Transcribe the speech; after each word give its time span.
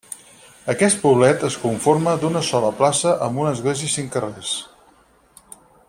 Aquest 0.71 1.01
poblet 1.01 1.45
es 1.49 1.57
conforma 1.65 2.15
d'una 2.23 2.41
sola 2.49 2.71
plaça 2.81 3.13
amb 3.27 3.43
una 3.45 3.53
església 3.59 3.91
i 3.93 3.97
cinc 3.99 4.11
carrers. 4.17 4.57